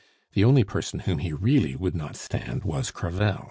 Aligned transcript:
The 0.33 0.43
only 0.43 0.63
person 0.63 1.01
whom 1.01 1.19
he 1.19 1.31
really 1.31 1.75
would 1.75 1.93
not 1.93 2.15
stand 2.15 2.63
was 2.63 2.89
Crevel. 2.89 3.37